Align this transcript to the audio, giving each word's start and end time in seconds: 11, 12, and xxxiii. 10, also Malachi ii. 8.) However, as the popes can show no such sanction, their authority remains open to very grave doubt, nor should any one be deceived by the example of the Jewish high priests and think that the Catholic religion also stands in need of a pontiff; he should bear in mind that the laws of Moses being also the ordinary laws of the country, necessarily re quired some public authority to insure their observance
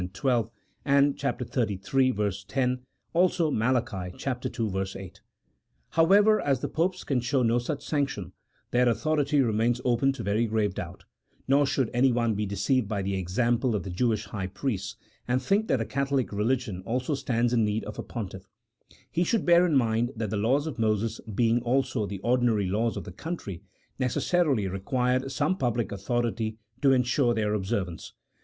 11, 0.01 0.09
12, 0.13 0.51
and 0.83 1.13
xxxiii. 1.15 2.45
10, 2.47 2.79
also 3.13 3.51
Malachi 3.51 4.07
ii. 4.07 5.03
8.) 5.03 5.21
However, 5.91 6.41
as 6.41 6.61
the 6.61 6.67
popes 6.67 7.03
can 7.03 7.19
show 7.21 7.43
no 7.43 7.59
such 7.59 7.85
sanction, 7.85 8.33
their 8.71 8.89
authority 8.89 9.41
remains 9.41 9.79
open 9.85 10.11
to 10.13 10.23
very 10.23 10.47
grave 10.47 10.73
doubt, 10.73 11.03
nor 11.47 11.67
should 11.67 11.91
any 11.93 12.11
one 12.11 12.33
be 12.33 12.47
deceived 12.47 12.87
by 12.87 13.03
the 13.03 13.13
example 13.13 13.75
of 13.75 13.83
the 13.83 13.91
Jewish 13.91 14.25
high 14.25 14.47
priests 14.47 14.95
and 15.27 15.39
think 15.39 15.67
that 15.67 15.77
the 15.77 15.85
Catholic 15.85 16.31
religion 16.33 16.81
also 16.83 17.13
stands 17.13 17.53
in 17.53 17.63
need 17.63 17.83
of 17.83 17.99
a 17.99 18.01
pontiff; 18.01 18.49
he 19.11 19.23
should 19.23 19.45
bear 19.45 19.67
in 19.67 19.75
mind 19.75 20.13
that 20.15 20.31
the 20.31 20.35
laws 20.35 20.65
of 20.65 20.79
Moses 20.79 21.21
being 21.31 21.61
also 21.61 22.07
the 22.07 22.17
ordinary 22.21 22.65
laws 22.65 22.97
of 22.97 23.03
the 23.03 23.11
country, 23.11 23.61
necessarily 23.99 24.67
re 24.67 24.79
quired 24.79 25.31
some 25.31 25.57
public 25.59 25.91
authority 25.91 26.57
to 26.81 26.91
insure 26.91 27.35
their 27.35 27.53
observance 27.53 28.13